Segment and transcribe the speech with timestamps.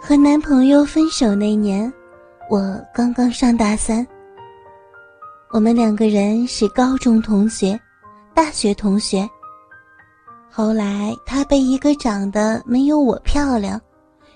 [0.00, 1.92] 和男朋友分手那年，
[2.48, 4.06] 我刚刚上大三。
[5.50, 7.78] 我们两个人是高中同学，
[8.32, 9.28] 大学同学。
[10.48, 13.78] 后来他被一个长得没有我漂亮，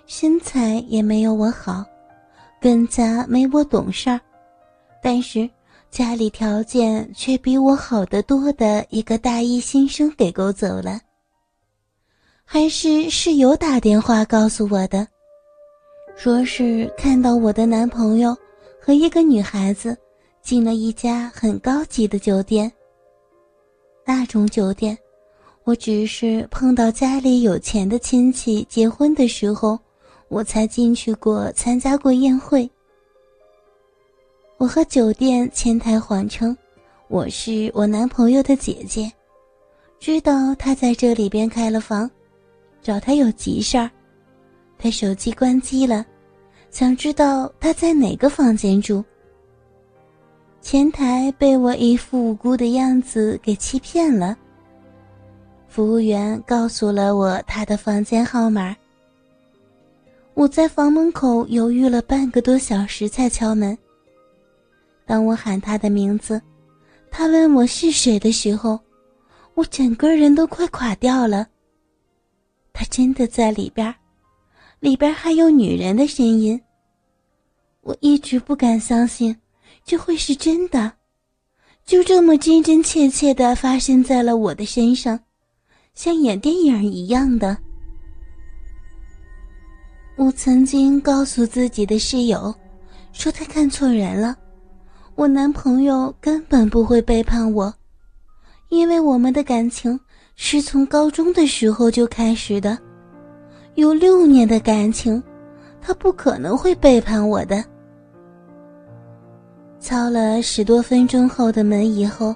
[0.06, 1.84] 身材也没有我好，
[2.60, 4.20] 更加没我懂事儿，
[5.02, 5.48] 但是
[5.90, 11.00] 家里条件却比我好得多的一个大一新生给勾走了。
[12.44, 15.06] 还是室友打电话告诉我的。
[16.14, 18.36] 说是看到我的男朋友
[18.80, 19.96] 和一个女孩子
[20.40, 22.70] 进了一家很高级的酒店。
[24.04, 24.96] 那种酒店，
[25.64, 29.78] 我只是碰到家里有钱的亲戚结婚的时候，
[30.28, 32.68] 我才进去过参加过宴会。
[34.58, 36.56] 我和酒店前台谎称
[37.08, 39.10] 我是我男朋友的姐姐，
[39.98, 42.08] 知道他在这里边开了房，
[42.80, 43.90] 找他有急事儿。
[44.82, 46.04] 他手机关机了，
[46.72, 49.04] 想知道他在哪个房间住。
[50.60, 54.36] 前台被我一副无辜的样子给欺骗了。
[55.68, 58.74] 服务员告诉了我他的房间号码。
[60.34, 63.78] 我在房门口犹豫了半个多小时才敲门。
[65.06, 66.42] 当我喊他的名字，
[67.08, 68.80] 他问我是谁的时候，
[69.54, 71.46] 我整个人都快垮掉了。
[72.72, 73.94] 他真的在里边。
[74.82, 76.60] 里边还有女人的声音。
[77.82, 79.36] 我一直不敢相信
[79.84, 80.92] 这会是真的，
[81.86, 85.20] 就这么真真切切的发生在了我的身上，
[85.94, 87.56] 像演电影一样的。
[90.16, 92.52] 我曾经告诉自己的室友，
[93.12, 94.36] 说他看错人了，
[95.14, 97.72] 我男朋友根本不会背叛我，
[98.68, 99.98] 因为我们的感情
[100.34, 102.76] 是从高中的时候就开始的。
[103.74, 105.22] 有六年的感情，
[105.80, 107.64] 他不可能会背叛我的。
[109.80, 112.34] 敲了十多分钟后的门以后，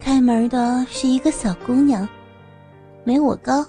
[0.00, 2.08] 开门的是一个小姑娘，
[3.04, 3.64] 没我高，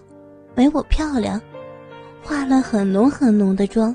[0.56, 1.40] 没我漂亮，
[2.24, 3.94] 化了很浓很浓的妆，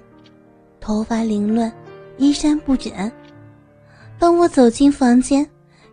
[0.78, 1.72] 头发凌乱，
[2.19, 2.92] 衣衫不整。
[4.19, 5.44] 当我走进房间，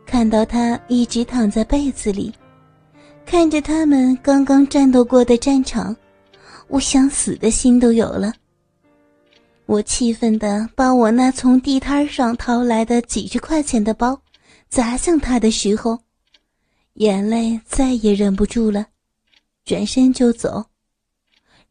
[0.05, 2.33] 看到她一直躺在被子里，
[3.25, 5.95] 看着他们刚刚战斗过的战场。
[6.71, 8.33] 我想死的心都有了。
[9.65, 14.21] 我气愤的把我那从地摊上掏来的几十块钱的包
[14.69, 15.99] 砸向他的时候，
[16.93, 18.87] 眼泪再也忍不住了，
[19.65, 20.65] 转身就走。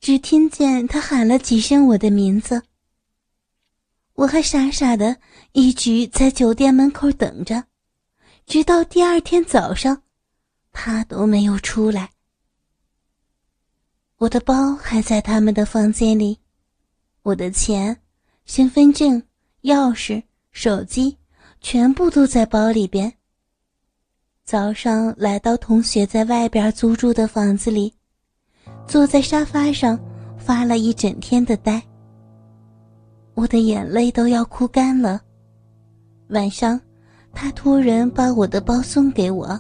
[0.01, 2.63] 只听见他喊了几声我的名字。
[4.15, 5.17] 我还傻傻的
[5.53, 7.65] 一直在酒店门口等着，
[8.47, 10.03] 直到第二天早上，
[10.73, 12.11] 他都没有出来。
[14.21, 16.39] 我的包还在他们的房间里，
[17.23, 17.97] 我的钱、
[18.45, 19.23] 身份证、
[19.63, 20.23] 钥匙、
[20.53, 21.17] 手机
[21.63, 23.11] 全部都在包里边。
[24.45, 27.95] 早上来到同学在外边租住的房子里，
[28.87, 29.99] 坐在沙发上
[30.37, 31.83] 发了一整天的呆。
[33.33, 35.19] 我的眼泪都要哭干了。
[36.29, 36.79] 晚上，
[37.33, 39.59] 他突然把我的包送给我，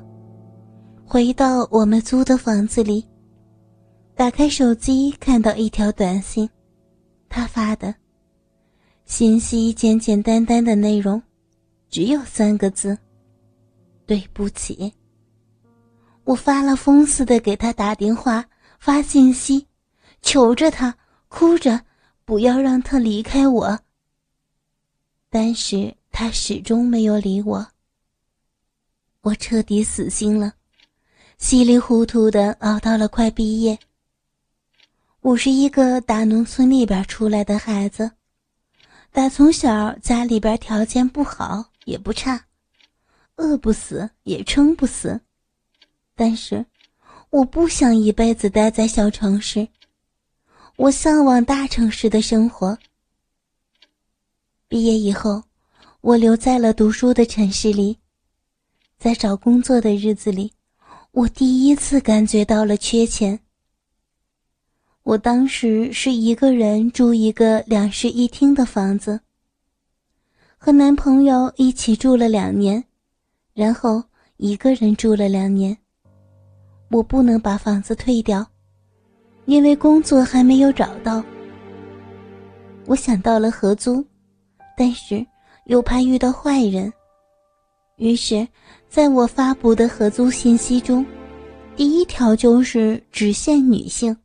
[1.07, 3.03] 回到我们租的房子里。
[4.21, 6.47] 打开手机，看到一条短信，
[7.31, 7.95] 他发的
[9.07, 11.23] 信息简简单单的内容，
[11.89, 12.99] 只有三个字
[14.05, 14.93] ：“对不起。”
[16.25, 18.45] 我发了疯似的给他打电话、
[18.79, 19.67] 发信息，
[20.21, 20.95] 求着他，
[21.29, 21.81] 哭着
[22.27, 23.79] 不要让他离开我。
[25.31, 27.67] 但是他始终没有理我。
[29.23, 30.53] 我彻底死心了，
[31.39, 33.79] 稀里糊涂的熬到了快毕业。
[35.23, 38.13] 我是一个大农村里边出来的孩子，
[39.13, 42.47] 打从小家里边条件不好也不差，
[43.37, 45.21] 饿不死也撑不死。
[46.15, 46.65] 但是，
[47.29, 49.69] 我不想一辈子待在小城市，
[50.77, 52.79] 我向往大城市的生活。
[54.69, 55.43] 毕业以后，
[56.01, 57.99] 我留在了读书的城市里，
[58.99, 60.55] 在找工作的日子里，
[61.11, 63.39] 我第一次感觉到了缺钱。
[65.11, 69.19] 我当时是一个人住一个两室一厅的房子，
[70.57, 72.85] 和男朋友一起住了两年，
[73.53, 74.01] 然后
[74.37, 75.77] 一个人住了两年。
[76.93, 78.47] 我不能把房子退掉，
[79.47, 81.21] 因为工作还没有找到。
[82.87, 84.05] 我想到了合租，
[84.77, 85.27] 但是
[85.65, 86.93] 又怕遇到坏人，
[87.97, 88.47] 于是
[88.89, 91.05] 在我发布的合租信息中，
[91.75, 94.17] 第一条就是只限女性。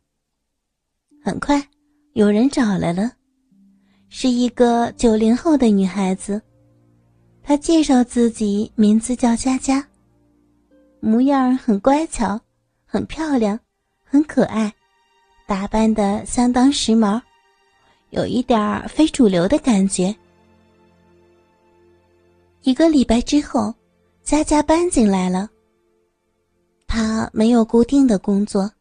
[1.25, 1.59] 很快，
[2.13, 3.11] 有人找来了，
[4.09, 6.39] 是一个九零后的女孩子。
[7.41, 9.83] 她介绍自己名字叫佳佳，
[10.99, 12.39] 模样很乖巧，
[12.85, 13.59] 很漂亮，
[14.03, 14.71] 很可爱，
[15.47, 17.19] 打扮的相当时髦，
[18.11, 20.15] 有一点儿非主流的感觉。
[22.61, 23.73] 一个礼拜之后，
[24.21, 25.49] 佳佳搬进来了。
[26.85, 28.71] 她没有固定的工作，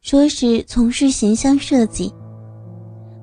[0.00, 2.12] 说是从事形象设计。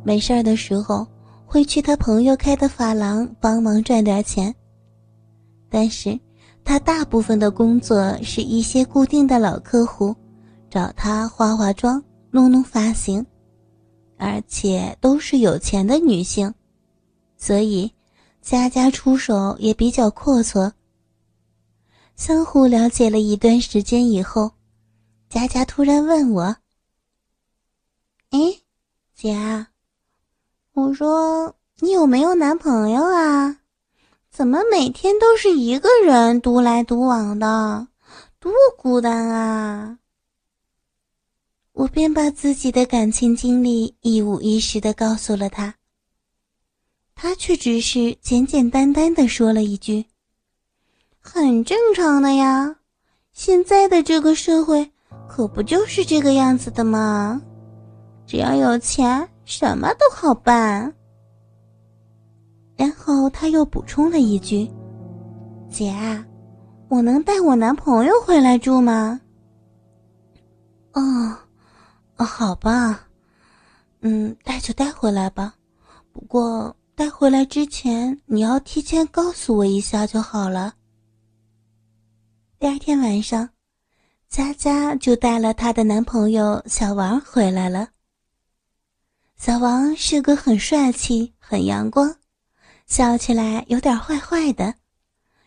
[0.03, 1.05] 没事儿的时候
[1.45, 4.53] 会去他朋友开的发廊帮忙赚点钱。
[5.69, 6.17] 但是，
[6.63, 10.15] 他大部分的工作是一些固定的老客户
[10.69, 12.01] 找他化化妆、
[12.31, 13.25] 弄弄发型，
[14.17, 16.53] 而且都是有钱的女性，
[17.37, 17.91] 所以。
[18.39, 20.71] 佳佳出手也比较阔绰。
[22.15, 24.49] 相互了解了一段时间以后，
[25.27, 26.55] 佳佳突然问我
[28.31, 28.39] ：“哎，
[29.15, 29.67] 姐，
[30.73, 33.59] 我说你有没有男朋友啊？
[34.29, 37.87] 怎么每天都是一个人独来独往的，
[38.39, 39.97] 多孤单啊！”
[41.73, 45.75] 我便把自己的感情经历一五一十的告诉了他。
[47.15, 50.05] 他却只是简简单单的说了一句
[51.19, 52.75] ：“很正常的呀，
[53.31, 54.91] 现在的这个社会
[55.27, 57.41] 可不就是这个样子的吗？
[58.27, 60.93] 只要有钱，什么都好办。”
[62.77, 64.69] 然后他又补充了一句
[65.67, 65.91] ：“姐，
[66.89, 69.19] 我能带我男朋友回来住吗
[70.93, 71.01] ？”“哦，
[72.17, 73.07] 哦，好吧，
[74.01, 75.55] 嗯，带就带回来吧，
[76.11, 80.73] 不过……”带回来之前，你要提前告诉我一下就好了。
[82.57, 83.47] 第二天晚上，
[84.27, 87.87] 佳佳就带了她的男朋友小王回来了。
[89.47, 92.13] 小王是个很帅气、很阳光，
[92.85, 94.75] 笑起来有点坏坏的，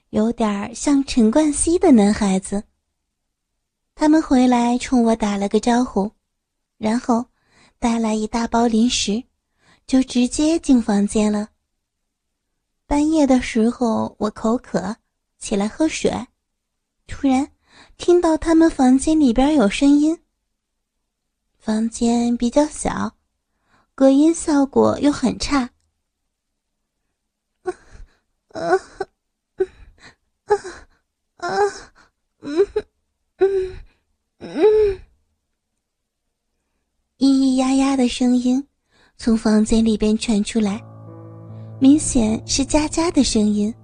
[0.09, 2.65] 有点像陈冠希的男孩子。
[3.95, 6.11] 他们回来冲我打了个招呼，
[6.79, 7.27] 然后
[7.79, 9.23] 带来一大包零食。
[9.87, 11.51] 就直接进房间了。
[12.87, 14.97] 半夜的时候，我口渴，
[15.39, 16.11] 起来喝水，
[17.07, 17.47] 突然
[17.99, 20.19] 听到他们房间里边有声音。
[21.59, 23.15] 房间比较小，
[24.01, 25.69] 隔音效果又很差。
[27.65, 28.73] 啊
[30.47, 30.57] 啊
[31.37, 31.49] 啊
[32.39, 32.67] 嗯
[33.37, 33.77] 嗯
[34.39, 34.57] 嗯，
[37.19, 38.67] 咿咿呀呀的声音。
[39.19, 40.83] 从房间里边传出来，
[41.79, 43.75] 明显是佳佳的声音。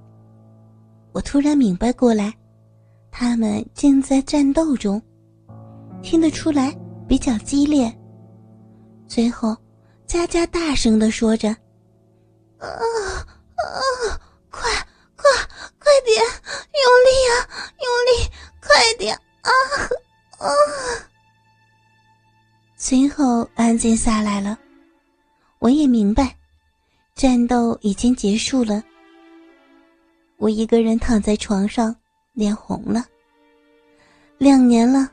[1.12, 2.32] 我突然明白过来，
[3.10, 4.98] 他们正在战斗中，
[6.02, 6.74] 听得出来
[7.06, 7.94] 比较激烈。
[9.06, 9.54] 最后，
[10.06, 11.48] 佳佳大声的说着
[12.58, 14.20] ：“啊啊，
[14.50, 14.70] 快
[15.16, 15.30] 快
[15.78, 17.34] 快点，用力啊，
[17.82, 18.30] 用力，
[18.60, 19.50] 快点啊
[20.38, 20.48] 啊！”
[22.76, 24.58] 随后安静下来了。
[25.58, 26.36] 我也明白，
[27.14, 28.82] 战斗已经结束了。
[30.36, 31.94] 我一个人躺在床上，
[32.32, 33.04] 脸红了。
[34.38, 35.10] 两年了，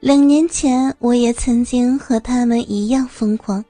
[0.00, 3.64] 两年前我也曾经和他们一样疯狂。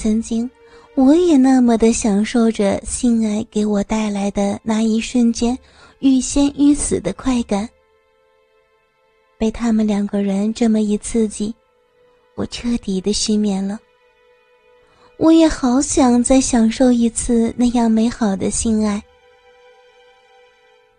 [0.00, 0.48] 曾经，
[0.94, 5.58] 我也那么的享受着性爱给我带来的那一瞬间
[5.98, 7.68] 欲仙欲死的快感。
[9.36, 11.52] 被他们两个人这么一刺激，
[12.36, 13.76] 我彻底的失眠了。
[15.16, 19.02] 我也好想再享受一次那样美好的性爱。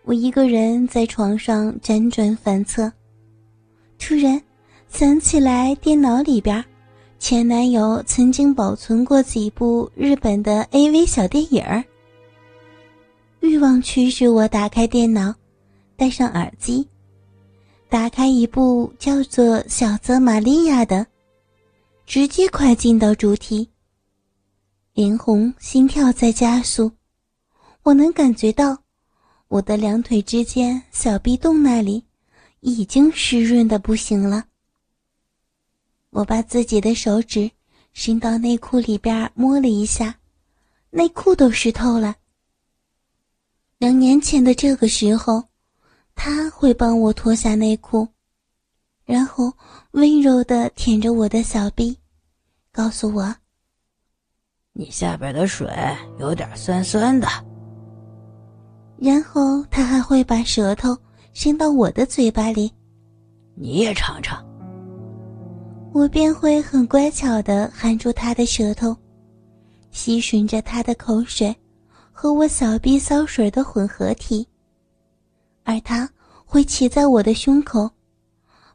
[0.03, 2.91] 我一个人在床上辗转反侧，
[3.97, 4.41] 突然
[4.89, 6.61] 想起来电脑里边，
[7.19, 11.83] 前男友曾经保存过几部日本的 AV 小电影儿。
[13.41, 15.35] 欲望驱使我打开电脑，
[15.97, 16.87] 戴上耳机，
[17.89, 21.05] 打开一部叫做《小泽玛利亚》的，
[22.05, 23.69] 直接快进到主题。
[24.93, 26.89] 脸红，心跳在加速，
[27.83, 28.77] 我能感觉到
[29.49, 32.05] 我的两腿之间小臂洞那里
[32.61, 34.45] 已经湿润的不行了。
[36.11, 37.49] 我把自己的手指
[37.93, 40.15] 伸到内裤里边摸了一下，
[40.89, 42.15] 内裤都湿透了。
[43.77, 45.43] 两年前的这个时候，
[46.15, 48.07] 他会帮我脱下内裤，
[49.05, 49.53] 然后
[49.91, 51.97] 温柔的舔着我的小臂，
[52.71, 53.35] 告诉我。
[54.73, 55.67] 你下边的水
[56.19, 57.27] 有点酸酸的。
[58.97, 60.97] 然后他还会把舌头
[61.33, 62.69] 伸到我的嘴巴里，
[63.55, 64.48] 你也尝尝。
[65.99, 68.95] 我便会很乖巧地含住他的舌头，
[69.91, 71.53] 吸吮着他的口水
[72.13, 74.47] 和我小臂骚水的混合体，
[75.65, 76.09] 而他
[76.45, 77.91] 会骑在我的胸口，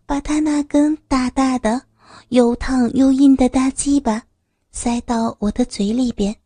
[0.05, 1.81] 把他那根大大的、
[2.29, 4.23] 又烫又硬的大鸡巴
[4.71, 6.37] 塞到我的嘴里边。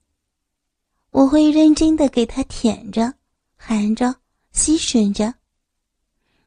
[1.10, 3.12] 我会认真的给他舔着、
[3.56, 4.14] 含着、
[4.52, 5.34] 吸吮着，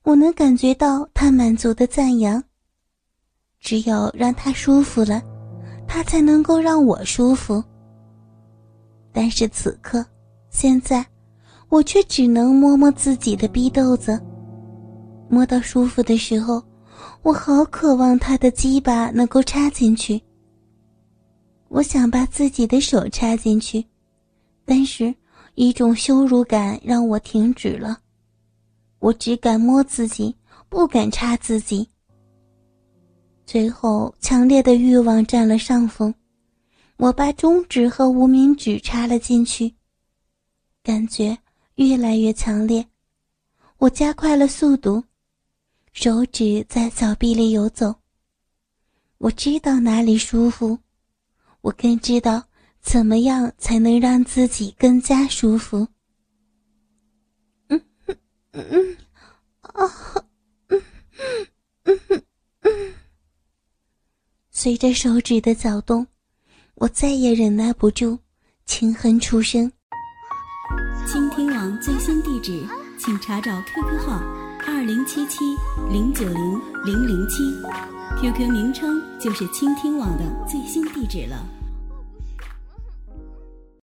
[0.03, 2.41] 我能感觉到他满足的赞扬。
[3.61, 5.21] 只有让他舒服了，
[5.87, 7.63] 他才能够让我舒服。
[9.13, 10.03] 但是此刻，
[10.49, 11.05] 现在，
[11.69, 14.19] 我却只能摸摸自己的逼豆子。
[15.29, 16.61] 摸到舒服的时候，
[17.21, 20.21] 我好渴望他的鸡巴能够插进去。
[21.69, 23.85] 我想把自己的手插进去，
[24.65, 25.13] 但是
[25.55, 27.97] 一种羞辱感让我停止了。
[28.99, 30.35] 我只敢摸自己，
[30.67, 31.87] 不敢插自己。
[33.45, 36.13] 最后，强烈的欲望占了上风，
[36.97, 39.75] 我把中指和无名指插了进去，
[40.81, 41.37] 感觉
[41.75, 42.87] 越来越强烈，
[43.77, 45.03] 我加快了速度，
[45.91, 47.93] 手指在小臂里游走。
[49.17, 50.79] 我知道哪里舒服，
[51.61, 52.43] 我更知道
[52.81, 55.87] 怎么样才能让自己更加舒服。
[57.67, 57.79] 嗯
[58.53, 58.97] 嗯嗯
[59.61, 59.85] 啊
[60.69, 60.81] 嗯
[61.83, 62.23] 嗯嗯
[62.61, 62.93] 嗯。
[64.63, 66.05] 随着手指的躁动，
[66.75, 68.19] 我再也忍耐不住，
[68.63, 69.71] 轻哼出声。
[71.07, 72.63] 倾听网最新地址，
[72.99, 74.21] 请查找 QQ 号
[74.67, 75.39] 二零七七
[75.91, 77.37] 零九零零零七
[78.21, 81.43] ，QQ 名称就是倾听网的最新地址了。